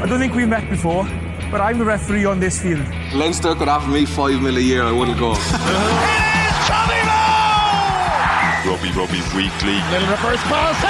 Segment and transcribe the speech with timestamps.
[0.00, 1.02] I don't think we've met before,
[1.50, 2.86] but I'm the referee on this field.
[3.12, 5.34] Leinster could offer me five mil a year, I wouldn't go.
[6.70, 8.70] Tommy Bowe!
[8.70, 9.74] Rugby Rugby Weekly.
[9.90, 10.82] Little reverse pass.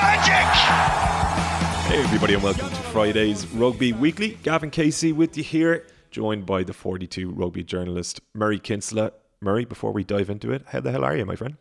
[0.00, 1.92] Magic!
[1.92, 4.38] Hey everybody and welcome to Friday's Rugby Weekly.
[4.42, 9.12] Gavan Casey with you here, joined by the 42 rugby journalist Murray Kinsella.
[9.42, 11.56] Murray, before we dive into it, how the hell are you, my friend?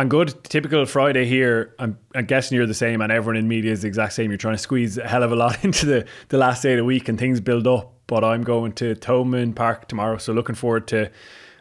[0.00, 0.32] I'm good.
[0.44, 1.74] Typical Friday here.
[1.78, 4.30] I'm, I'm, guessing you're the same, and everyone in media is the exact same.
[4.30, 6.78] You're trying to squeeze a hell of a lot into the, the last day of
[6.78, 7.92] the week, and things build up.
[8.06, 11.10] But I'm going to Thomond Park tomorrow, so looking forward to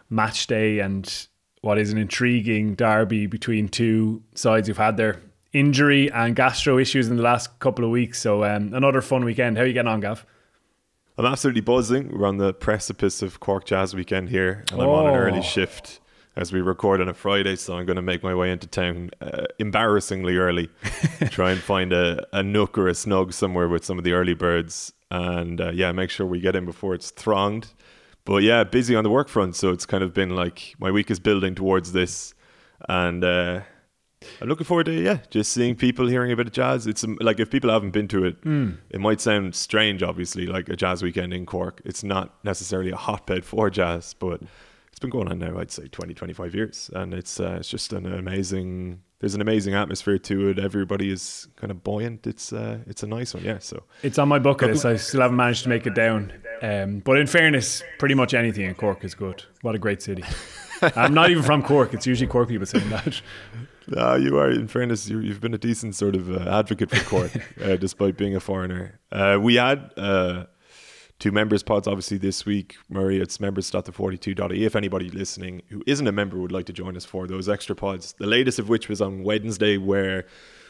[0.10, 1.28] match day and
[1.60, 5.20] what is an intriguing derby between two sides who've had their
[5.52, 8.22] injury and gastro issues in the last couple of weeks.
[8.22, 9.58] So um, another fun weekend.
[9.58, 10.26] How are you getting on, Gav?
[11.18, 12.18] I'm absolutely buzzing.
[12.18, 15.42] We're on the precipice of Cork Jazz weekend here, and I'm on an early Oh.
[15.42, 16.00] shift
[16.40, 19.12] as we record on a Friday, so I'm going to make my way into town
[19.20, 20.70] uh, embarrassingly early,
[21.32, 24.34] try and find a, a nook or a snug somewhere with some of the early
[24.34, 27.74] birds, and uh, yeah, make sure we get in before it's thronged.
[28.24, 31.12] But yeah, busy on the work front, so it's kind of been like my week
[31.12, 32.34] is building towards this,
[32.88, 33.62] and uh,
[34.42, 36.88] I'm looking forward to yeah, just seeing people hearing a bit of jazz.
[36.88, 38.38] It's um, like if people haven't been to it,
[38.92, 40.04] it might sound strange.
[40.04, 44.42] Obviously, like a jazz weekend in Cork, it's not necessarily a hotbed for jazz, but
[45.00, 45.58] it's been going on now.
[45.58, 49.02] I'd say 20, 25 years, and it's uh, it's just an amazing.
[49.22, 50.60] There's an amazing atmosphere to it.
[50.60, 52.28] Everybody is kind of buoyant.
[52.28, 53.60] It's uh, it's a nice one, yeah.
[53.60, 54.86] So It's on my bucket list.
[54.86, 56.34] I still haven't managed to make it down.
[56.62, 59.42] Um, but in fairness, pretty much anything in Cork is good.
[59.62, 60.26] What a great city.
[60.98, 61.94] I'm not even from Cork.
[61.94, 63.22] It's usually Cork people saying that.
[63.96, 64.52] Ah, you are.
[64.52, 67.32] In fairness, you, you've been a decent sort of uh, advocate for Cork,
[67.64, 69.00] uh, despite being a foreigner.
[69.14, 70.44] Uh, we had uh,
[71.20, 72.78] two members pods, obviously, this week.
[72.90, 74.66] Murray, it's members.the42.ie.
[74.66, 77.76] If anybody listening who isn't a member would like to join us for those extra
[77.76, 80.26] pods, the latest of which was on Wednesday, where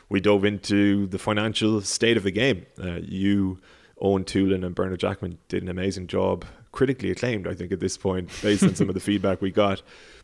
[0.09, 2.65] we dove into the financial state of the game.
[2.83, 3.59] Uh, you,
[4.01, 7.97] Owen Toolin, and Bernard Jackman did an amazing job, critically acclaimed, I think, at this
[7.97, 9.83] point, based on some of the feedback we got.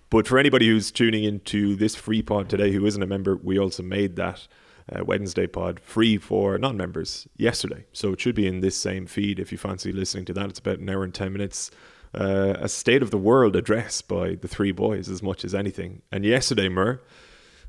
[0.09, 3.59] But for anybody who's tuning into this free pod today who isn't a member, we
[3.59, 4.47] also made that
[4.91, 7.85] uh, Wednesday pod free for non members yesterday.
[7.93, 10.49] So it should be in this same feed if you fancy listening to that.
[10.49, 11.71] It's about an hour and 10 minutes.
[12.13, 16.01] Uh, a state of the world address by the three boys as much as anything.
[16.11, 17.01] And yesterday, Mur,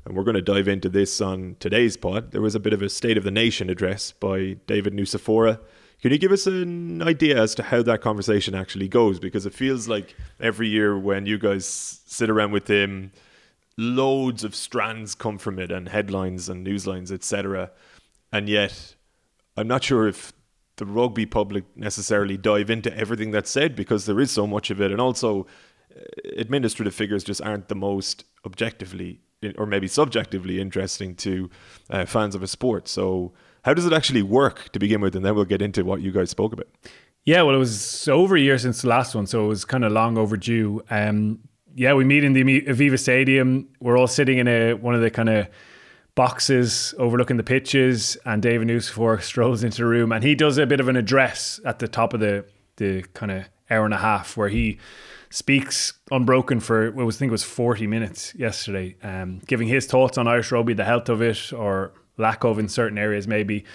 [0.05, 2.81] and we're going to dive into this on today's pod, there was a bit of
[2.81, 5.59] a State of the Nation address by David Nucifora.
[6.01, 9.19] Can you give us an idea as to how that conversation actually goes?
[9.19, 11.65] Because it feels like every year when you guys
[12.05, 13.11] sit around with him,
[13.77, 17.71] loads of strands come from it and headlines and newslines, etc.
[18.31, 18.95] And yet,
[19.55, 20.33] I'm not sure if
[20.77, 24.81] the rugby public necessarily dive into everything that's said because there is so much of
[24.81, 24.91] it.
[24.91, 25.47] And also,
[25.95, 25.99] uh,
[26.37, 29.19] administrative figures just aren't the most objectively
[29.57, 31.49] or maybe subjectively interesting to
[31.89, 32.87] uh, fans of a sport.
[32.87, 33.33] So,
[33.63, 35.15] how does it actually work to begin with?
[35.15, 36.67] And then we'll get into what you guys spoke about.
[37.25, 39.83] Yeah, well, it was over a year since the last one, so it was kind
[39.83, 40.81] of long overdue.
[40.89, 41.39] Um,
[41.77, 43.69] yeah, we meet in the Aviva Stadium.
[43.79, 45.47] We're all sitting in a one of the kind of
[46.15, 50.65] boxes overlooking the pitches, and David Nucifora strolls into the room, and he does a
[50.65, 52.43] bit of an address at the top of the
[52.77, 54.79] the kind of hour and a half where he
[55.29, 59.85] speaks unbroken for what was I think it was forty minutes yesterday, um, giving his
[59.85, 63.65] thoughts on Irish rugby, the health of it or lack of in certain areas maybe.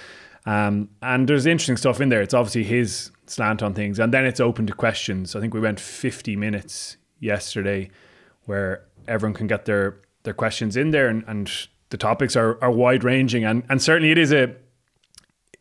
[0.44, 2.20] Um, and there's interesting stuff in there.
[2.20, 5.36] It's obviously his slant on things, and then it's open to questions.
[5.36, 7.90] I think we went 50 minutes yesterday,
[8.44, 11.50] where everyone can get their their questions in there, and, and
[11.90, 14.54] the topics are are wide ranging, and and certainly it is a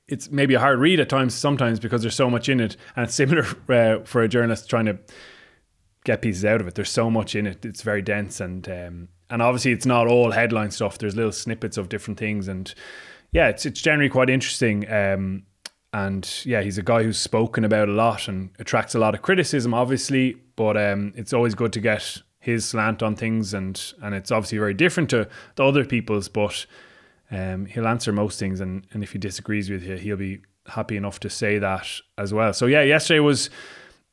[0.08, 3.06] it's maybe a hard read at times sometimes because there's so much in it, and
[3.06, 5.00] it's similar uh, for a journalist trying to
[6.04, 6.76] get pieces out of it.
[6.76, 10.32] There's so much in it; it's very dense, and um, and obviously it's not all
[10.32, 10.98] headline stuff.
[10.98, 12.74] There's little snippets of different things, and
[13.32, 14.92] yeah, it's it's generally quite interesting.
[14.92, 15.44] Um,
[15.94, 19.22] and yeah, he's a guy who's spoken about a lot and attracts a lot of
[19.22, 20.38] criticism, obviously.
[20.56, 24.58] But um, it's always good to get his slant on things, and and it's obviously
[24.58, 26.30] very different to the other people's.
[26.30, 26.66] But
[27.30, 30.96] um, he'll answer most things, and and if he disagrees with you, he'll be happy
[30.96, 31.88] enough to say that
[32.18, 32.54] as well.
[32.54, 33.50] So yeah, yesterday was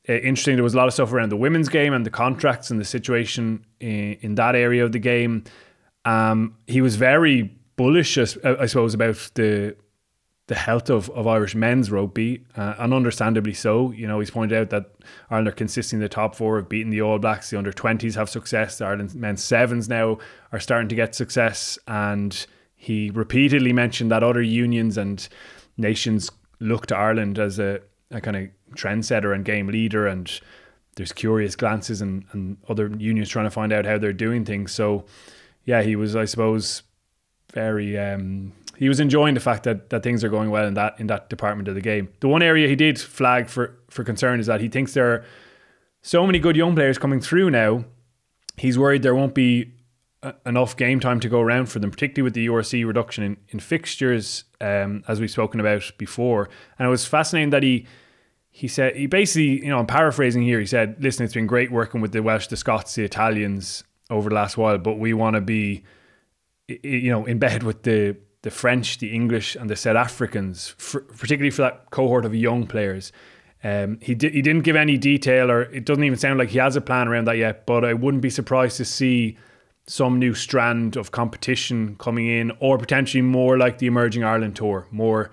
[0.09, 0.57] uh, interesting.
[0.57, 2.85] There was a lot of stuff around the women's game and the contracts and the
[2.85, 5.45] situation in, in that area of the game.
[6.05, 9.77] Um, he was very bullish, I I suppose, about the
[10.49, 13.93] the health of, of Irish men's rugby, uh, and understandably so.
[13.93, 14.91] You know, he's pointed out that
[15.31, 17.51] Ireland are consistently the top four, have beaten the All Blacks.
[17.51, 18.79] The under 20s have success.
[18.79, 20.19] The Ireland men's sevens now
[20.51, 21.79] are starting to get success.
[21.87, 25.29] And he repeatedly mentioned that other unions and
[25.77, 26.31] nations
[26.61, 27.81] look to Ireland as a,
[28.11, 30.07] a kind of trendsetter and game leader.
[30.07, 30.31] And
[30.97, 34.73] there's curious glances and, and other unions trying to find out how they're doing things.
[34.73, 35.05] So,
[35.67, 36.85] yeah, he was, I suppose,
[37.53, 40.95] very um, he was enjoying the fact that that things are going well in that
[41.01, 42.09] in that department of the game.
[42.21, 45.25] The one area he did flag for for concern is that he thinks there are
[46.01, 47.85] so many good young players coming through now.
[48.57, 49.73] He's worried there won't be
[50.23, 53.37] a, enough game time to go around for them, particularly with the URC reduction in,
[53.49, 56.49] in fixtures, um, as we've spoken about before.
[56.79, 57.87] And it was fascinating that he
[58.49, 60.61] he said he basically, you know, I'm paraphrasing here.
[60.61, 64.29] He said, "Listen, it's been great working with the Welsh, the Scots, the Italians over
[64.29, 65.83] the last while, but we want to be,
[66.69, 71.01] you know, in bed with the the French, the English, and the South Africans, for,
[71.01, 73.13] particularly for that cohort of young players."
[73.65, 76.59] Um, he did, he didn't give any detail, or it doesn't even sound like he
[76.59, 77.67] has a plan around that yet.
[77.67, 79.37] But I wouldn't be surprised to see
[79.87, 84.87] some new strand of competition coming in, or potentially more like the emerging Ireland tour,
[84.91, 85.31] more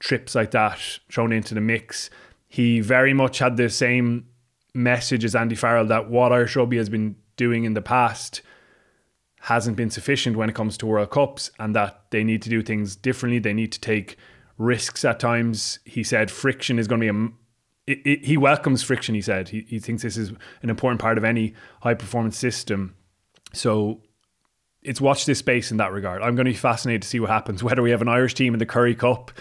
[0.00, 0.78] trips like that
[1.08, 2.10] thrown into the mix
[2.48, 4.26] he very much had the same
[4.74, 8.40] message as Andy Farrell that what Irish rugby has been doing in the past
[9.40, 12.62] hasn't been sufficient when it comes to World Cups and that they need to do
[12.62, 13.38] things differently.
[13.38, 14.16] They need to take
[14.56, 15.78] risks at times.
[15.84, 17.28] He said friction is going to be a
[17.86, 19.48] it, it, he welcomes friction, he said.
[19.48, 20.30] He, he thinks this is
[20.62, 22.94] an important part of any high performance system.
[23.54, 24.02] So
[24.82, 26.20] it's watch this space in that regard.
[26.20, 28.52] I'm going to be fascinated to see what happens, whether we have an Irish team
[28.52, 29.32] in the Currie Cup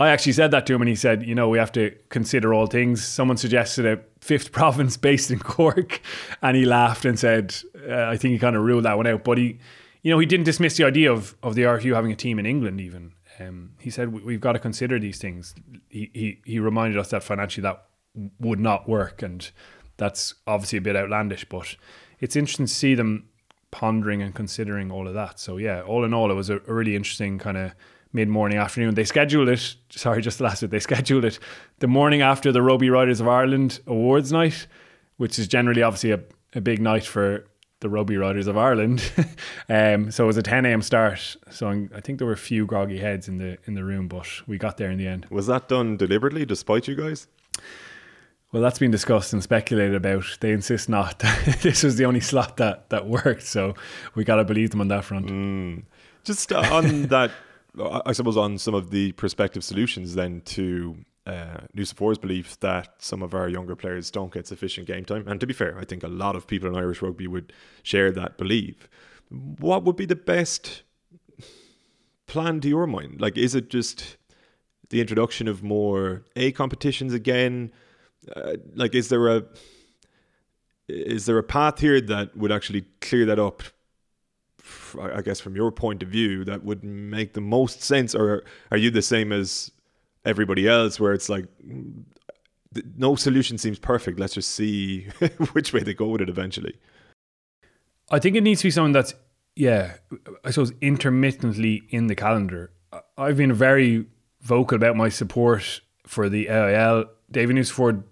[0.00, 2.54] I actually said that to him, and he said, "You know, we have to consider
[2.54, 6.00] all things." Someone suggested a fifth province based in Cork,
[6.40, 7.54] and he laughed and said,
[7.88, 9.58] uh, "I think he kind of ruled that one out." But he,
[10.02, 12.46] you know, he didn't dismiss the idea of of the RFU having a team in
[12.46, 12.80] England.
[12.80, 15.54] Even um, he said, "We've got to consider these things."
[15.88, 17.84] He he he reminded us that financially that
[18.38, 19.50] would not work, and
[19.96, 21.76] that's obviously a bit outlandish, but
[22.18, 23.28] it's interesting to see them
[23.70, 25.38] pondering and considering all of that.
[25.38, 27.72] So yeah, all in all, it was a, a really interesting kind of
[28.12, 28.94] mid morning afternoon.
[28.94, 31.38] They scheduled it, sorry, just the last bit, they scheduled it
[31.78, 34.66] the morning after the Rugby Writers of Ireland Awards night,
[35.16, 36.20] which is generally obviously a,
[36.54, 37.46] a big night for
[37.80, 39.10] the Rugby Writers of Ireland.
[39.68, 40.82] um, so it was a 10 a.m.
[40.82, 41.36] start.
[41.50, 44.28] So I think there were a few groggy heads in the in the room, but
[44.46, 45.26] we got there in the end.
[45.30, 47.26] Was that done deliberately, despite you guys?
[48.52, 50.24] Well, that's been discussed and speculated about.
[50.40, 51.18] They insist not.
[51.62, 53.74] this was the only slot that that worked, so
[54.14, 55.26] we got to believe them on that front.
[55.26, 55.84] Mm.
[56.24, 57.30] Just on that
[58.04, 60.96] I suppose on some of the prospective solutions then to
[61.26, 65.26] uh, Nucifora's belief that some of our younger players don't get sufficient game time.
[65.28, 67.52] And to be fair, I think a lot of people in Irish rugby would
[67.82, 68.88] share that belief.
[69.28, 70.82] What would be the best
[72.26, 73.20] plan to your mind?
[73.20, 74.16] Like, is it just
[74.88, 77.70] the introduction of more A competitions again?
[78.34, 79.44] Uh, like, is there a
[80.88, 83.62] is there a path here that would actually clear that up
[85.00, 88.14] I guess from your point of view, that would make the most sense?
[88.14, 89.70] Or are you the same as
[90.24, 91.46] everybody else, where it's like
[92.96, 94.18] no solution seems perfect?
[94.18, 95.02] Let's just see
[95.52, 96.76] which way they go with it eventually.
[98.10, 99.14] I think it needs to be something that's
[99.56, 99.94] yeah,
[100.44, 102.72] I suppose intermittently in the calendar.
[103.16, 104.06] I've been very
[104.40, 107.06] vocal about my support for the AIL.
[107.30, 108.02] David Nucifora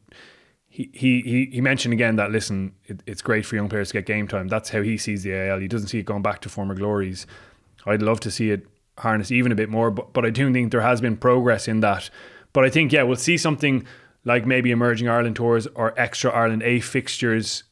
[0.78, 4.06] he, he, he mentioned again that listen, it, it's great for young players to get
[4.06, 4.46] game time.
[4.46, 5.58] That's how he sees the AIL.
[5.58, 7.26] He doesn't see it going back to former glories.
[7.84, 8.66] I'd love to see it
[8.98, 11.80] harness even a bit more, but but I do think there has been progress in
[11.80, 12.10] that.
[12.52, 13.86] But I think yeah, we'll see something
[14.24, 17.64] like maybe emerging Ireland tours or extra Ireland A fixtures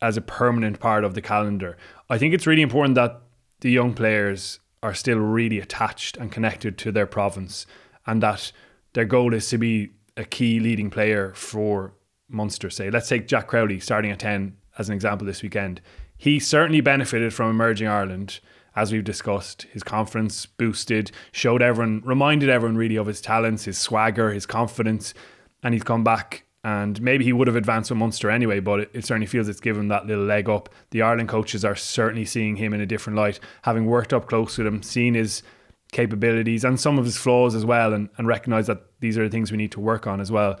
[0.00, 1.76] as a permanent part of the calendar.
[2.08, 3.20] I think it's really important that
[3.60, 7.66] the young players are still really attached and connected to their province,
[8.06, 8.52] and that
[8.94, 11.94] their goal is to be a key leading player for
[12.28, 12.90] Munster, say.
[12.90, 15.80] Let's take Jack Crowley starting at 10 as an example this weekend.
[16.16, 18.40] He certainly benefited from emerging Ireland,
[18.76, 19.62] as we've discussed.
[19.72, 25.14] His confidence boosted, showed everyone, reminded everyone really of his talents, his swagger, his confidence,
[25.62, 26.44] and he's come back.
[26.62, 29.88] And maybe he would have advanced with Munster anyway, but it, certainly feels it's given
[29.88, 30.68] that little leg up.
[30.90, 34.58] The Ireland coaches are certainly seeing him in a different light, having worked up close
[34.58, 35.42] with him, seen his
[35.90, 39.30] capabilities and some of his flaws as well, and, and recognize that these are the
[39.30, 40.60] things we need to work on as well.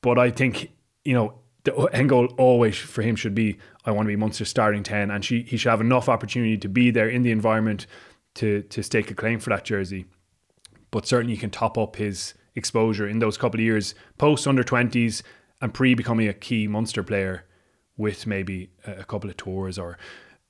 [0.00, 0.70] But I think,
[1.04, 4.44] you know, the end goal always for him should be I want to be Munster
[4.44, 7.86] starting 10 and she, he should have enough opportunity to be there in the environment
[8.34, 10.06] to to stake a claim for that jersey.
[10.90, 14.62] But certainly you can top up his exposure in those couple of years post under
[14.62, 15.22] 20s
[15.60, 17.44] and pre becoming a key Munster player
[17.96, 19.98] with maybe a couple of tours or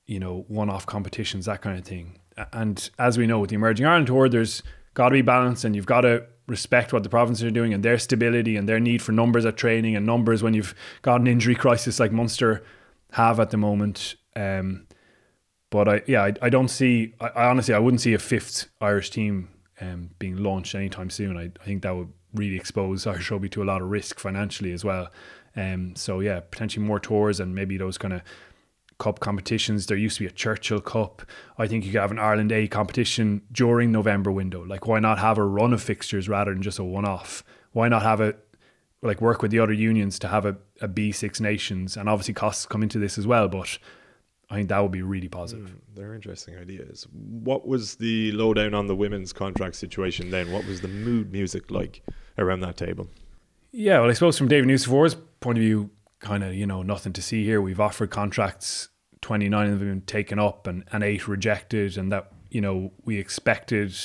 [0.05, 2.17] you know one-off competitions that kind of thing.
[2.53, 4.63] And as we know with the emerging Ireland tour there's
[4.93, 7.81] got to be balance and you've got to respect what the provinces are doing and
[7.81, 11.25] their stability and their need for numbers at training and numbers when you've got an
[11.25, 12.63] injury crisis like Munster
[13.13, 14.15] have at the moment.
[14.35, 14.85] Um,
[15.71, 17.15] but I, yeah, I, I don't see.
[17.19, 19.47] I, I, honestly, I wouldn't see a fifth Irish team
[19.79, 21.37] um, being launched anytime soon.
[21.37, 24.73] I, I think that would really expose Irish rugby to a lot of risk financially
[24.73, 25.09] as well.
[25.55, 28.21] Um, so yeah, potentially more tours and maybe those kind of
[29.01, 29.87] Cup competitions.
[29.87, 31.23] There used to be a Churchill Cup.
[31.57, 34.63] I think you could have an Ireland A competition during November window.
[34.63, 37.43] Like, why not have a run of fixtures rather than just a one off?
[37.71, 38.35] Why not have a
[39.01, 41.97] like work with the other unions to have a, a B Six Nations?
[41.97, 43.79] And obviously, costs come into this as well, but
[44.51, 45.69] I think that would be really positive.
[45.69, 47.07] Mm, they're interesting ideas.
[47.11, 50.51] What was the lowdown on the women's contract situation then?
[50.51, 52.03] What was the mood music like
[52.37, 53.07] around that table?
[53.71, 55.89] Yeah, well, I suppose from David Nucifora's point of view,
[56.19, 57.59] kind of, you know, nothing to see here.
[57.61, 58.89] We've offered contracts,
[59.21, 63.95] 29 of them taken up and, and eight rejected, and that, you know, we expected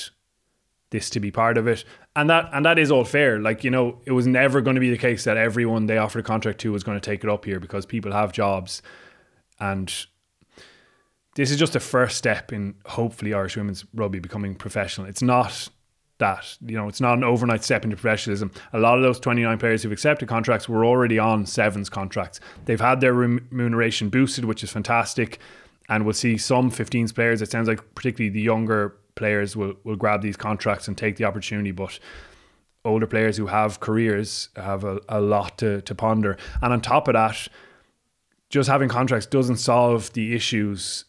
[0.89, 1.83] this to be part of it.
[2.15, 3.39] And that and that is all fair.
[3.39, 6.19] Like, you know, it was never going to be the case that everyone they offered
[6.19, 8.81] a contract to was going to take it up here because people have jobs
[9.59, 10.07] and
[11.35, 15.07] this is just a first step in hopefully Irish women's rugby becoming professional.
[15.07, 15.69] It's not
[16.19, 18.51] that you know it's not an overnight step into professionalism.
[18.73, 22.39] A lot of those 29 players who've accepted contracts were already on sevens contracts.
[22.65, 25.39] They've had their remuneration boosted, which is fantastic,
[25.89, 27.41] and we'll see some 15s players.
[27.41, 31.25] It sounds like particularly the younger players will will grab these contracts and take the
[31.25, 31.99] opportunity, but.
[32.85, 36.37] Older players who have careers have a, a lot to, to ponder.
[36.61, 37.49] And on top of that,
[38.49, 41.03] just having contracts doesn't solve the issues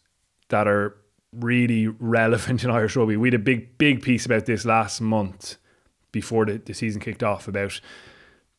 [0.49, 0.97] that are
[1.33, 3.17] really relevant in Irish rugby.
[3.17, 5.57] We had a big, big piece about this last month
[6.11, 7.79] before the, the season kicked off about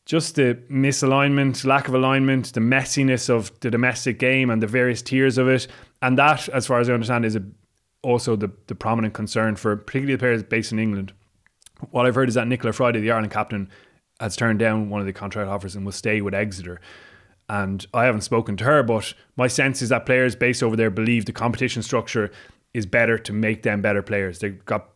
[0.05, 5.01] just the misalignment, lack of alignment, the messiness of the domestic game and the various
[5.01, 5.67] tiers of it.
[6.01, 7.43] And that, as far as I understand, is a,
[8.01, 11.13] also the, the prominent concern for particularly the players based in England.
[11.91, 13.69] What I've heard is that Nichola Fryday, the Ireland captain,
[14.19, 16.79] has turned down one of the contract offers and will stay with Exeter
[17.51, 20.89] and I haven't spoken to her, but my sense is that players based over there
[20.89, 22.31] believe the competition structure
[22.73, 24.39] is better to make them better players.
[24.39, 24.89] They've got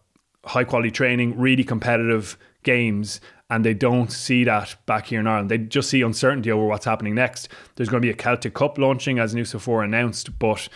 [0.46, 5.50] high quality training, really competitive games, and they don't see that back here in Ireland.
[5.50, 7.50] They just see uncertainty over what's happening next.
[7.76, 10.68] There's going to be a Celtic Cup launching, as Nucifora announced, but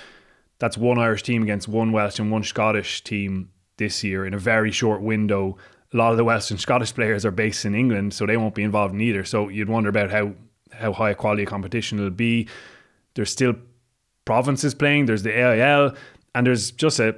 [0.60, 4.38] that's one Irish team against one Welsh and one Scottish team this year in a
[4.38, 5.58] very short window.
[5.94, 8.56] A lot of the Welsh and Scottish players are based in England, so they won't
[8.56, 9.24] be involved in either.
[9.24, 10.34] So you'd wonder about how
[10.72, 12.48] how high a quality competition it'll be.
[13.15, 13.56] There's still
[14.25, 15.08] provinces playing.
[15.08, 15.96] There's the AIL,
[16.34, 17.16] and there's just a.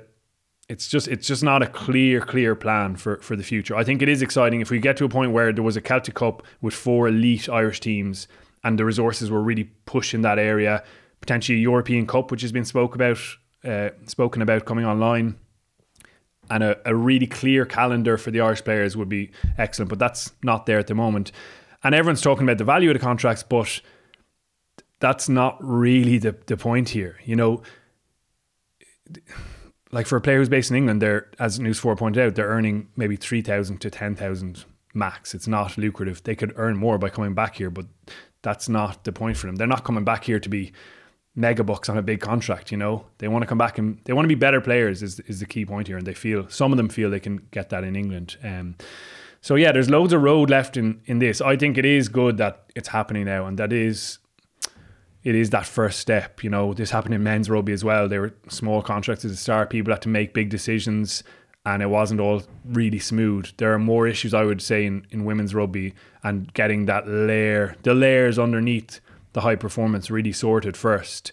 [0.69, 3.75] It's just it's just not a clear clear plan for for the future.
[3.75, 5.81] I think it is exciting if we get to a point where there was a
[5.81, 8.27] Celtic Cup with four elite Irish teams
[8.63, 10.83] and the resources were really pushed in that area.
[11.19, 13.19] Potentially a European Cup, which has been spoke about,
[13.63, 15.35] uh, spoken about coming online,
[16.49, 19.89] and a, a really clear calendar for the Irish players would be excellent.
[19.89, 21.31] But that's not there at the moment.
[21.83, 23.81] And everyone's talking about the value of the contracts, but
[24.99, 27.17] that's not really the, the point here.
[27.25, 27.63] You know,
[29.91, 32.89] like for a player who's based in England, they're, as Nucifora pointed out, they're earning
[32.95, 35.33] maybe 3,000 to 10,000 max.
[35.33, 36.23] It's not lucrative.
[36.23, 37.85] They could earn more by coming back here, but
[38.41, 39.55] that's not the point for them.
[39.57, 40.71] They're not coming back here to be
[41.35, 43.05] mega bucks on a big contract, you know.
[43.19, 45.45] They want to come back and they want to be better players is is the
[45.45, 47.95] key point here and they feel some of them feel they can get that in
[47.95, 48.37] England.
[48.43, 48.75] Um
[49.39, 51.41] so yeah, there's loads of road left in in this.
[51.41, 54.19] I think it is good that it's happening now, and that is
[55.23, 56.43] it is that first step.
[56.43, 58.07] You know, this happened in men's rugby as well.
[58.07, 59.69] There were small contracts at the start.
[59.69, 61.23] People had to make big decisions,
[61.65, 63.49] and it wasn't all really smooth.
[63.57, 67.75] There are more issues, I would say, in, in women's rugby and getting that layer,
[67.83, 68.99] the layers underneath
[69.33, 71.31] the high performance, really sorted first.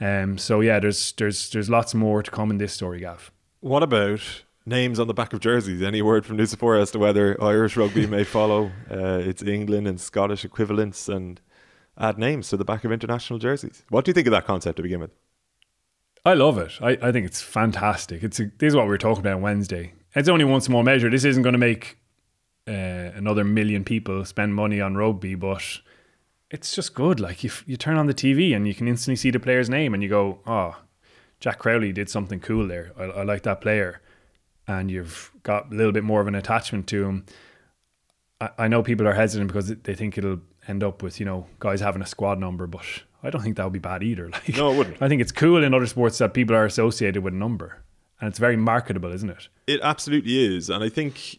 [0.00, 3.30] Um, so yeah, there's there's there's lots more to come in this story, Gav.
[3.60, 4.20] What about
[4.66, 5.82] names on the back of jerseys.
[5.82, 10.00] Any word from Nucifora as to whether Irish rugby may follow uh, its England and
[10.00, 11.40] Scottish equivalents and
[11.98, 13.82] add names to the back of international jerseys?
[13.88, 15.10] What do you think of that concept to begin with?
[16.24, 16.72] I love it.
[16.80, 18.22] I, I think it's fantastic.
[18.22, 19.92] It's a, this is what we were talking about on Wednesday.
[20.14, 21.10] It's only one small measure.
[21.10, 21.98] This isn't going to make
[22.66, 25.80] uh, another million people spend money on rugby, but
[26.50, 27.20] it's just good.
[27.20, 29.92] Like you, you turn on the TV and you can instantly see the player's name,
[29.92, 30.76] and you go, "Oh,
[31.40, 32.92] Jack Crowley did something cool there.
[32.98, 34.00] I, I like that player."
[34.66, 37.26] and you've got a little bit more of an attachment to him.
[38.40, 41.46] I, I know people are hesitant because they think it'll end up with you know
[41.58, 42.84] guys having a squad number, but
[43.22, 44.30] I don't think that would be bad either.
[44.32, 45.02] Like, no, it wouldn't.
[45.02, 47.82] I think it's cool in other sports that people are associated with a number,
[48.20, 49.48] and it's very marketable, isn't it?
[49.66, 51.38] It absolutely is, and I think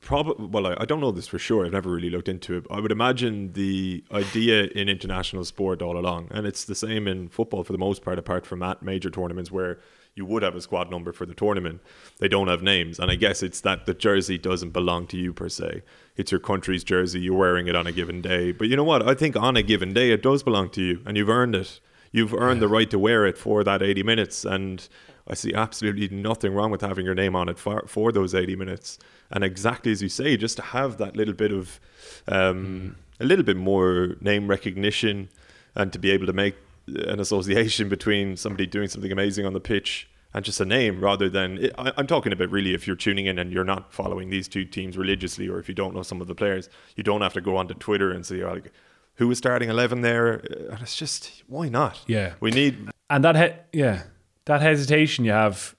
[0.00, 2.66] probably well I, I, don't know this for sure i've never really looked into it
[2.70, 7.28] i would imagine the idea in international sport all along and it's the same in
[7.28, 9.78] football for the most part apart from at major tournaments where
[10.14, 11.80] you would have a squad number for the tournament.
[12.18, 12.98] They don't have names.
[12.98, 15.82] And I guess it's that the jersey doesn't belong to you per se.
[16.16, 17.20] It's your country's jersey.
[17.20, 18.52] You're wearing it on a given day.
[18.52, 19.06] But you know what?
[19.06, 21.80] I think on a given day, it does belong to you and you've earned it.
[22.12, 24.44] You've earned the right to wear it for that 80 minutes.
[24.44, 24.86] And
[25.28, 28.56] I see absolutely nothing wrong with having your name on it for, for those 80
[28.56, 28.98] minutes.
[29.30, 31.78] And exactly as you say, just to have that little bit of,
[32.26, 33.22] um, mm.
[33.22, 35.28] a little bit more name recognition
[35.76, 36.56] and to be able to make
[36.96, 41.28] an association between somebody doing something amazing on the pitch and just a name rather
[41.28, 44.46] than I, I'm talking about really if you're tuning in and you're not following these
[44.48, 47.32] two teams religiously or if you don't know some of the players you don't have
[47.34, 48.72] to go onto Twitter and say oh, like
[49.16, 52.34] who was starting 11 there uh, and it's just why not Yeah.
[52.40, 53.36] we need And that,
[53.72, 54.04] he- yeah,
[54.44, 55.74] that hesitation you have,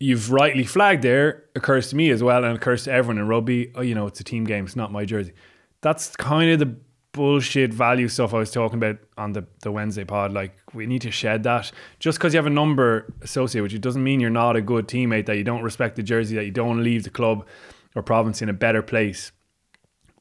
[0.00, 3.70] you've rightly flagged there, occurs to me as well, and occurs to everyone in rugby.
[3.74, 5.32] Oh, you know, it's a team game, it's not my jersey.
[5.82, 6.74] That's kind of the
[7.12, 10.32] bullshit value stuff I was talking about on the, the Wednesday pod.
[10.32, 11.70] Like, we need to shed that.
[11.98, 14.88] Just because you have a number associated with you doesn't mean you're not a good
[14.88, 17.46] teammate, that you don't respect the jersey, that you don't leave the club
[17.94, 19.32] or province in a better place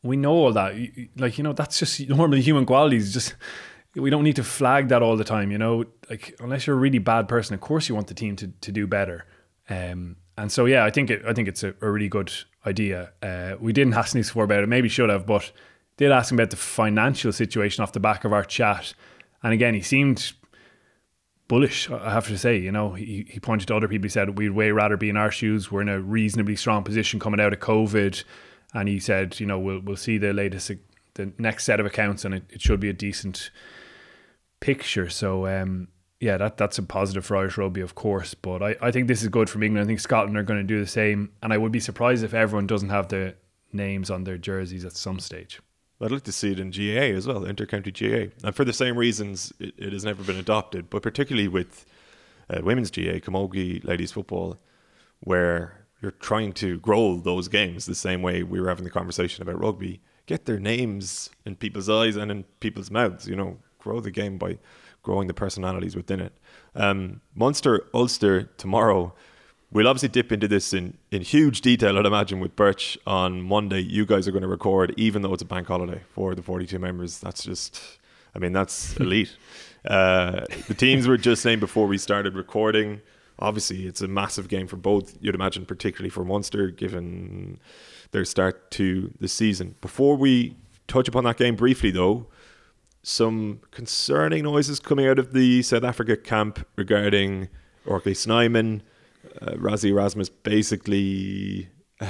[0.04, 0.76] we know all that.
[1.16, 3.14] Like, you know, that's just normally human qualities.
[3.14, 3.36] Just
[3.96, 5.86] we don't need to flag that all the time, you know.
[6.10, 8.72] Like unless you're a really bad person, of course you want the team to, to
[8.72, 9.26] do better.
[9.70, 12.32] Um, and so yeah, I think it, I think it's a, a really good
[12.66, 13.12] idea.
[13.22, 15.52] Uh, we didn't ask Nucifora about it, maybe should have, but
[15.98, 18.94] did ask him about the financial situation off the back of our chat.
[19.44, 20.34] And again, he seemed
[21.48, 22.58] bullish, I have to say.
[22.58, 24.06] You know, he, he pointed to other people.
[24.06, 25.72] He said, we'd way rather be in our shoes.
[25.72, 28.24] We're in a reasonably strong position coming out of COVID.
[28.74, 30.72] And he said, you know, we'll, we'll see the latest,
[31.16, 33.52] the next set of accounts, and it, it should be a decent
[34.62, 35.10] picture.
[35.10, 35.90] So, um,
[36.22, 38.34] yeah, that that's a positive for Irish rugby, of course.
[38.34, 39.84] But I, I think this is good for England.
[39.84, 41.32] I think Scotland are going to do the same.
[41.44, 43.36] And I would be surprised if everyone doesn't have the
[43.74, 45.60] names on their jerseys at some stage.
[46.02, 48.98] I'd like to see it in GA as well, intercounty GA, and for the same
[48.98, 51.86] reasons it, it has never been adopted, but particularly with
[52.50, 54.58] uh, women's GA, Camogie ladies football,
[55.20, 59.44] where you're trying to grow those games the same way we were having the conversation
[59.44, 60.02] about rugby.
[60.26, 63.28] Get their names in people's eyes and in people's mouths.
[63.28, 64.58] You know, grow the game by
[65.04, 66.34] growing the personalities within it.
[66.76, 69.14] Um, Munster Ulster tomorrow.
[69.74, 73.80] We'll obviously dip into this in, in huge detail, I'd imagine, with Birch on Monday.
[73.80, 76.78] You guys are going to record, even though it's a bank holiday for the 42
[76.78, 77.20] members.
[77.20, 77.82] That's just,
[78.36, 79.34] I mean, that's elite.
[79.86, 83.00] Uh, the teams were just saying before we started recording,
[83.40, 87.58] obviously, it's a massive game for both, you'd imagine, particularly for Munster, given
[88.12, 89.76] their start to the season.
[89.80, 90.58] Before we
[90.90, 92.28] touch upon that game briefly, though,
[93.04, 97.48] some concerning noises coming out of the South Africa camp regarding
[97.88, 98.84] Orkley Snyman
[99.42, 101.70] uh, Rassie Erasmus basically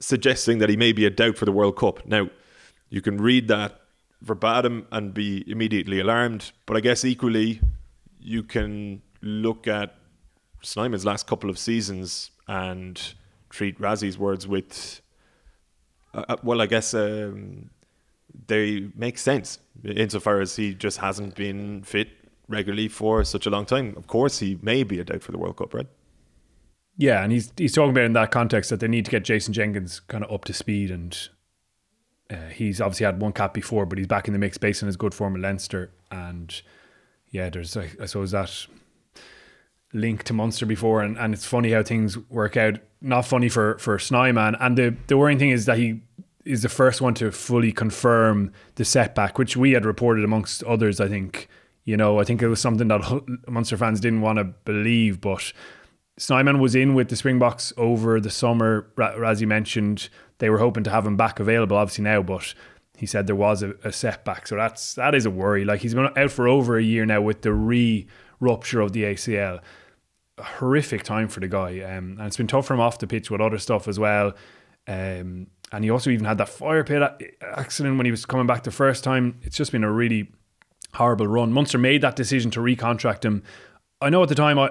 [0.00, 2.06] suggesting that he may be a doubt for the World Cup.
[2.06, 2.28] Now,
[2.88, 3.80] you can read that
[4.20, 7.60] verbatim and be immediately alarmed, but I guess equally
[8.20, 9.94] you can look at
[10.62, 13.14] Snyman's last couple of seasons and
[13.50, 15.00] treat Rassie's words with,
[16.14, 17.70] uh, uh, well, I guess um,
[18.46, 22.08] they make sense insofar as he just hasn't been fit
[22.48, 23.94] regularly for such a long time.
[23.96, 25.86] Of course, he may be a doubt for the World Cup, right?
[26.96, 29.52] Yeah, and he's he's talking about in that context that they need to get Jason
[29.52, 31.28] Jenkins kind of up to speed, and
[32.30, 34.86] uh, he's obviously had one cap before, but he's back in the mix based on
[34.86, 36.62] his good form at Leinster, and
[37.30, 38.66] yeah, there's I, I suppose that
[39.92, 42.78] link to Munster before, and, and it's funny how things work out.
[43.00, 46.02] Not funny for for Snyman, and the the worrying thing is that he
[46.44, 51.00] is the first one to fully confirm the setback, which we had reported amongst others.
[51.00, 51.48] I think
[51.84, 55.52] you know I think it was something that Munster fans didn't want to believe, but.
[56.16, 58.86] Snyman was in with the Springboks over the summer.
[58.98, 62.54] As Rassie mentioned they were hoping to have him back available, obviously now, but
[62.96, 64.46] he said there was a, a setback.
[64.46, 65.64] So that's that is a worry.
[65.64, 68.06] Like he's been out for over a year now with the re
[68.40, 69.60] rupture of the ACL.
[70.38, 73.06] A horrific time for the guy, um, and it's been tough for him off the
[73.06, 74.34] pitch with other stuff as well.
[74.86, 77.02] Um, and he also even had that fire pit
[77.40, 79.38] accident when he was coming back the first time.
[79.42, 80.32] It's just been a really
[80.94, 81.52] horrible run.
[81.52, 83.42] Munster made that decision to recontract him.
[84.00, 84.70] I know at the time I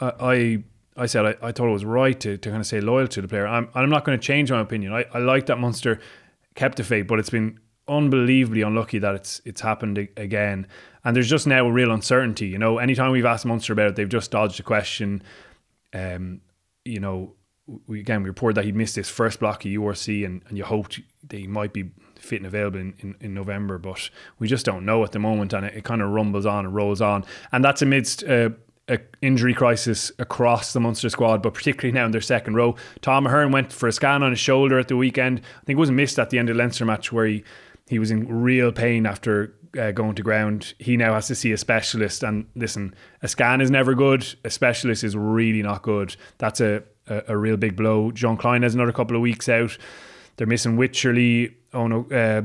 [0.00, 0.64] I
[1.00, 3.22] I said I, I thought it was right to, to kind of stay loyal to
[3.22, 3.46] the player.
[3.46, 4.92] I'm I'm not going to change my opinion.
[4.92, 5.98] I, I like that Munster
[6.54, 7.58] kept the faith, but it's been
[7.88, 10.66] unbelievably unlucky that it's it's happened again.
[11.04, 12.46] And there's just now a real uncertainty.
[12.46, 15.22] You know, anytime we've asked Munster about it, they've just dodged the question.
[15.94, 16.42] Um,
[16.84, 17.34] you know,
[17.86, 20.64] we again we reported that he missed his first block of URC, and, and you
[20.64, 24.66] hoped that he might be fit and available in, in, in November, but we just
[24.66, 27.24] don't know at the moment, and it, it kind of rumbles on and rolls on,
[27.52, 28.50] and that's amidst uh,
[28.90, 32.74] a injury crisis across the Munster squad, but particularly now in their second row.
[33.00, 35.38] Tom Ahern went for a scan on his shoulder at the weekend.
[35.38, 37.44] I think it was missed at the end of the Leinster match where he,
[37.88, 40.74] he was in real pain after uh, going to ground.
[40.78, 42.24] He now has to see a specialist.
[42.24, 44.26] And listen, a scan is never good.
[44.44, 46.16] A specialist is really not good.
[46.38, 48.10] That's a, a, a real big blow.
[48.10, 49.78] Jean Kleyn has another couple of weeks out.
[50.36, 52.42] They're missing Wycherley, oh no, uh,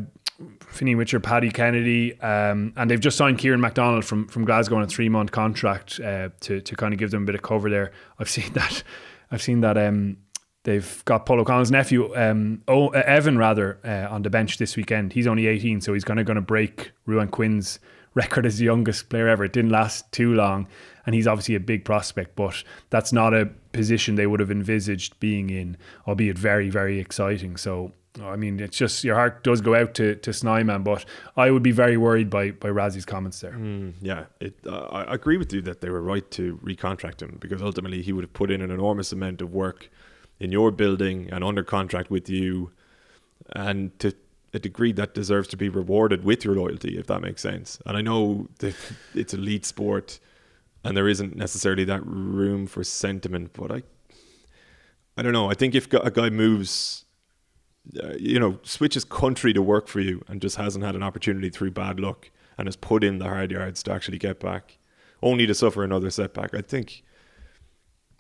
[0.75, 4.83] Fineen Witcher, Paddy Kennedy, um, and they've just signed Kiran McDonald from from Glasgow on
[4.83, 7.69] a three month contract uh, to to kind of give them a bit of cover
[7.69, 7.91] there.
[8.19, 8.83] I've seen that.
[9.31, 9.77] I've seen that.
[9.77, 10.17] Um,
[10.63, 14.75] they've got Paul O'Connell's nephew, um, oh, uh, Evan rather, uh, on the bench this
[14.75, 15.13] weekend.
[15.13, 17.79] He's only eighteen, so he's kind of going to break Ruadhán Quinn's
[18.13, 19.45] record as the youngest player ever.
[19.45, 20.67] It didn't last too long,
[21.05, 25.19] and he's obviously a big prospect, but that's not a position they would have envisaged
[25.19, 27.57] being in, albeit very, very exciting.
[27.57, 31.51] So, I mean, it's just your heart does go out to to Snyman, but I
[31.51, 33.53] would be very worried by by Rassie's comments there.
[33.53, 37.37] Mm, yeah, it, uh, I agree with you that they were right to recontract him
[37.39, 39.89] because ultimately he would have put in an enormous amount of work
[40.39, 42.71] in your building and under contract with you,
[43.53, 44.13] and to
[44.53, 47.79] a degree that deserves to be rewarded with your loyalty, if that makes sense.
[47.85, 48.47] And I know
[49.13, 50.19] it's elite sport,
[50.83, 53.83] and there isn't necessarily that room for sentiment, but I,
[55.17, 55.49] I don't know.
[55.49, 57.04] I think if a guy moves,
[58.03, 61.49] uh, you know, switches country to work for you and just hasn't had an opportunity
[61.49, 64.77] through bad luck and has put in the hard yards to actually get back,
[65.21, 67.03] only to suffer another setback, I think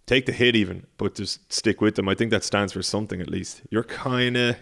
[0.05, 2.07] take the hit even, but just stick with them.
[2.07, 3.63] I think that stands for something at least.
[3.71, 4.57] You're kind of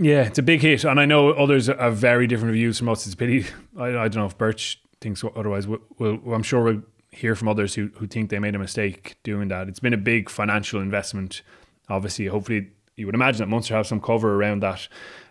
[0.00, 3.04] yeah, it's a big hit, and I know others have very different views from us.
[3.04, 3.46] It's a pity.
[3.76, 5.68] I, I don't know if Birch thinks otherwise.
[5.68, 9.16] We'll, we'll, I'm sure we'll hear from others who who think they made a mistake
[9.24, 9.68] doing that.
[9.68, 11.42] It's been a big financial investment.
[11.90, 12.70] Obviously, hopefully,
[13.00, 14.86] you would imagine that Munster have some cover around that.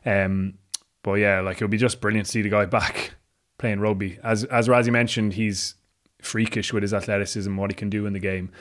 [0.05, 0.55] Um,
[1.03, 3.13] but yeah, like it would be just brilliant to see the guy back
[3.57, 4.19] playing rugby.
[4.23, 5.75] As as Rassie mentioned, he's
[6.21, 8.51] freakish with his athleticism, what he can do in the game.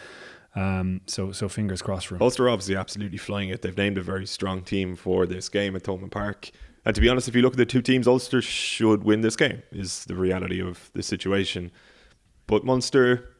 [0.54, 2.22] Um, so so fingers crossed for him.
[2.22, 3.62] Ulster obviously absolutely flying it.
[3.62, 6.50] They've named a very strong team for this game at Thomond Park.
[6.84, 9.36] And to be honest, if you look at the two teams, Ulster should win this
[9.36, 9.62] game.
[9.72, 11.70] Is the reality of the situation.
[12.46, 13.34] But Munster,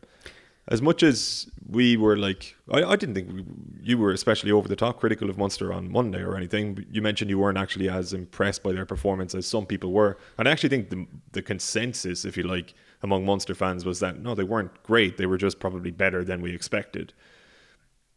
[0.70, 3.44] as much as we were like, I, I didn't think we,
[3.82, 6.84] you were especially over the top critical of Munster on Monday or anything.
[6.90, 10.18] You mentioned you weren't actually as impressed by their performance as some people were.
[10.36, 14.20] And I actually think the the consensus, if you like, among Munster fans was that
[14.20, 15.16] no, they weren't great.
[15.16, 17.14] They were just probably better than we expected.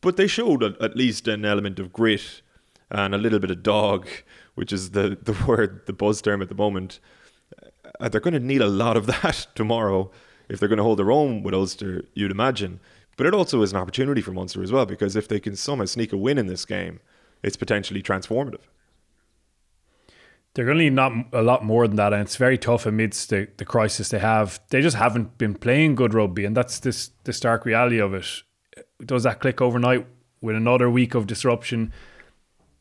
[0.01, 2.41] But they showed a, at least an element of grit
[2.89, 4.07] and a little bit of dog,
[4.55, 6.99] which is the, the word, the buzz term at the moment.
[7.99, 10.11] Uh, they're going to need a lot of that tomorrow
[10.51, 12.79] if they're going to hold their own with Ulster, you'd imagine.
[13.17, 15.85] But it also is an opportunity for Munster as well, because if they can somehow
[15.85, 16.99] sneak a win in this game,
[17.41, 18.67] it's potentially transformative
[20.53, 23.29] they're going to need not a lot more than that, and it's very tough amidst
[23.29, 24.59] the, the crisis they have.
[24.69, 28.25] They just haven't been playing good rugby, and that's this the stark reality of it.
[29.05, 30.05] Does that click overnight
[30.41, 31.93] with another week of disruption?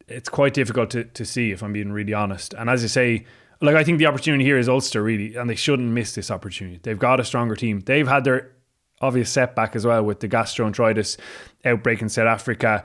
[0.08, 2.54] It's quite difficult to, to see, if I'm being really honest.
[2.54, 3.24] And as you say,
[3.60, 6.80] like I think the opportunity here is Ulster really, and they shouldn't miss this opportunity.
[6.82, 7.80] They've got a stronger team.
[7.80, 8.52] They've had their
[9.00, 11.18] obvious setback as well with the gastroenteritis
[11.64, 12.84] outbreak in South Africa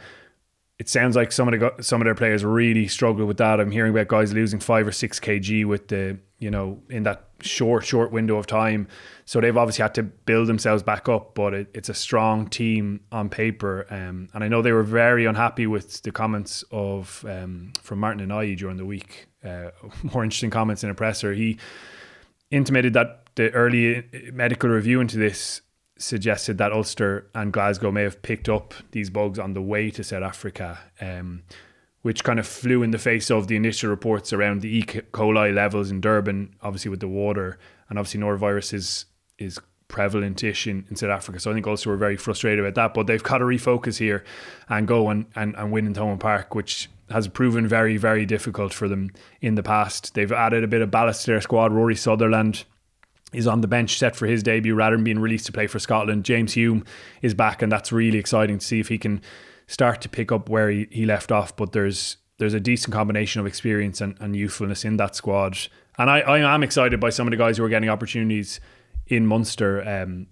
[0.77, 3.59] it sounds like some of the some of their players really struggle with that.
[3.59, 7.30] I'm hearing about guys losing five or six kg with the you know in that
[7.41, 8.88] short short window of time.
[9.26, 11.36] So they've obviously had to build themselves back up.
[11.36, 15.26] But it, it's a strong team on paper, um, and I know they were very
[15.26, 19.28] unhappy with the comments of um, from Martin and I during the week.
[19.43, 19.71] Uh,
[20.13, 21.34] more interesting comments in a presser.
[21.34, 21.58] He
[22.52, 25.62] intimated that the early medical review into this
[25.98, 30.04] suggested that Ulster and Glasgow may have picked up these bugs on the way to
[30.04, 31.43] South Africa, um,
[32.05, 34.83] which kind of flew in the face of the initial reports around the E.
[34.83, 37.57] coli levels in Durban, obviously with the water,
[37.89, 39.05] and obviously norovirus is
[39.39, 41.39] is prevalent-ish in, in South Africa.
[41.39, 42.93] So I think also we're very frustrated about that.
[42.93, 44.23] But they've got to refocus here
[44.69, 48.71] and go and, and, and win in Thomond Park, which has proven very, very difficult
[48.71, 49.09] for them
[49.41, 50.13] in the past.
[50.13, 51.73] They've added a bit of ballast to their squad.
[51.73, 52.65] Rory Sutherland
[53.33, 55.79] is on the bench set for his debut rather than being released to play for
[55.79, 56.23] Scotland.
[56.23, 56.85] James Hume
[57.23, 59.21] is back, and that's really exciting to see if he can
[59.67, 61.56] start to pick up where he, he left off.
[61.56, 65.58] But there's there's a decent combination of experience and, and youthfulness in that squad.
[65.97, 68.60] And I, I am excited by some of the guys who are getting opportunities
[69.08, 69.88] in Munster.
[69.88, 70.28] Um,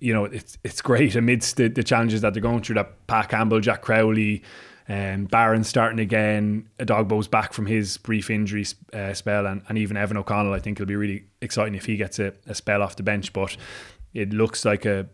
[0.00, 2.74] you know, it's it's great amidst the, the challenges that they're going through.
[2.74, 4.42] That Pat Campbell, Jack Crowley,
[4.88, 6.68] um, Barron starting again.
[6.78, 10.52] Dogbo's back from his brief injury uh, spell, and, and even Evan O'Connell.
[10.52, 13.32] I think it'll be really exciting if he gets a, a spell off the bench.
[13.32, 13.56] But
[14.12, 15.06] it looks like a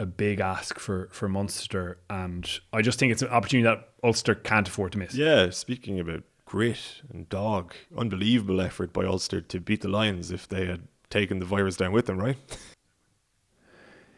[0.00, 4.34] a big ask for for Munster, and I just think it's an opportunity that Ulster
[4.34, 5.14] can't afford to miss.
[5.14, 10.48] Yeah, speaking about grit and dog, unbelievable effort by Ulster to beat the Lions if
[10.48, 12.36] they had taken the virus down with them, right?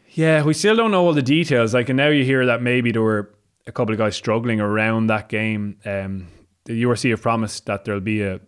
[0.09, 1.73] Yeah, we still don't know all the details.
[1.73, 3.33] Like, and now you hear that maybe there were
[3.65, 5.77] a couple of guys struggling around that game.
[5.85, 6.27] Um,
[6.65, 8.39] the URC have promised that there'll be a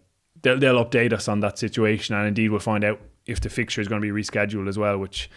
[0.42, 3.82] they'll, they'll update us on that situation, and indeed we'll find out if the fixture
[3.82, 4.98] is going to be rescheduled as well.
[4.98, 5.30] Which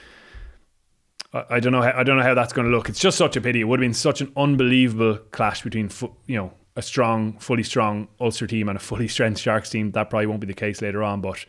[1.33, 1.83] I, don't know.
[1.83, 2.89] How, I don't know how that's going to look.
[2.89, 3.61] It's just such a pity.
[3.61, 5.91] It would have been such an unbelievable clash between
[6.27, 9.91] you know a strong, fully strong Ulster team and a fully strength Sharks team.
[9.93, 11.45] That probably won't be the case later on, but.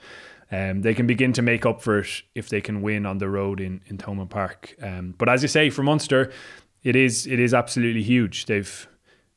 [0.52, 3.30] Um, they can begin to make up for it if they can win on the
[3.30, 4.76] road in, in Thomond Park.
[4.82, 6.32] Um, but as you say, for Munster,
[6.82, 8.46] it is it is absolutely huge.
[8.46, 8.88] They've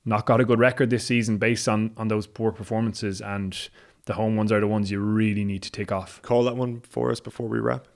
[0.07, 3.69] not got a good record this season based on on those poor performances, and
[4.07, 6.23] the home ones are the ones you really need to take off.
[6.23, 7.87] Call that one for us before we wrap.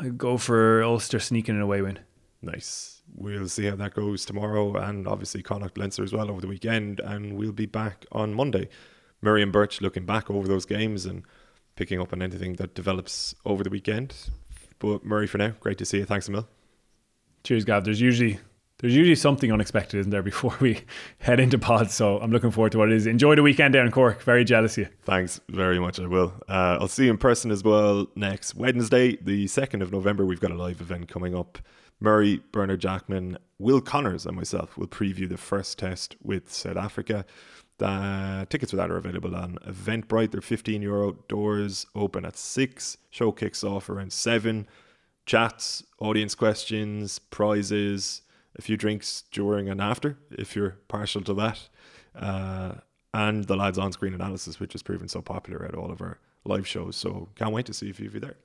[0.00, 1.98] I'd go for Ulster sneaking an away win.
[2.42, 3.02] Nice.
[3.14, 7.00] We'll see how that goes tomorrow, and obviously Connacht Leinster as well over the weekend.
[7.00, 8.68] And we'll be back on Monday.
[9.22, 11.22] Murray and Birch looking back over those games and
[11.76, 14.14] picking up on anything that develops over the weekend.
[14.78, 16.04] But Murray, for now, great to see you.
[16.04, 16.48] Thanks a mil.
[17.42, 17.84] Cheers, Gav.
[17.84, 18.40] There's usually
[18.84, 20.78] there's usually something unexpected, isn't there, before we
[21.16, 21.94] head into pods.
[21.94, 23.06] So I'm looking forward to what it is.
[23.06, 24.20] Enjoy the weekend down in Cork.
[24.20, 24.88] Very jealous of you.
[25.04, 25.98] Thanks very much.
[25.98, 26.34] I will.
[26.50, 30.26] Uh, I'll see you in person as well next Wednesday, the 2nd of November.
[30.26, 31.58] We've got a live event coming up.
[31.98, 37.24] Murray, Bernard Jackman, Will Connors, and myself will preview the first test with South Africa.
[37.78, 40.32] The tickets for that are available on Eventbrite.
[40.32, 41.12] They're 15 euro.
[41.28, 42.98] Doors open at 6.
[43.08, 44.68] Show kicks off around 7.
[45.24, 48.20] Chats, audience questions, prizes,
[48.56, 51.68] a few drinks during and after, if you're partial to that.
[52.14, 52.74] Uh,
[53.12, 56.18] and the lads on screen analysis, which has proven so popular at all of our
[56.44, 56.96] live shows.
[56.96, 58.36] So can't wait to see if you're there.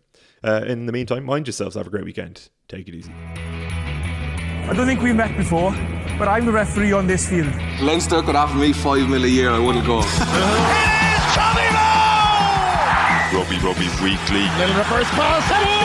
[0.44, 1.76] Uh, in the meantime, mind yourselves.
[1.76, 2.50] Have a great weekend.
[2.68, 3.12] Take it easy.
[3.14, 5.72] I don't think we've met before,
[6.20, 7.52] but I'm the referee on this field.
[7.82, 10.04] Leinster could offer me five mil a year, I wouldn't go.
[11.20, 13.38] It is Tommy Bowe!
[13.38, 14.46] Rugby Rugby Weekly.
[14.58, 15.48] Little reverse pass.
[15.48, 15.79] Drive